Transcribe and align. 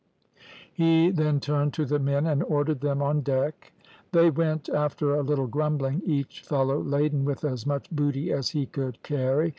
"He 0.73 1.11
then 1.11 1.39
turned 1.39 1.75
to 1.75 1.85
the 1.85 1.99
men 1.99 2.25
and 2.25 2.41
ordered 2.43 2.81
them 2.81 3.03
on 3.03 3.21
deck. 3.21 3.71
They 4.13 4.31
went 4.31 4.67
after 4.67 5.13
a 5.13 5.21
little 5.21 5.45
grumbling, 5.45 6.01
each 6.03 6.41
fellow 6.41 6.79
laden 6.79 7.23
with 7.23 7.45
as 7.45 7.67
much 7.67 7.87
booty 7.91 8.33
as 8.33 8.49
he 8.49 8.65
could 8.65 9.03
carry. 9.03 9.49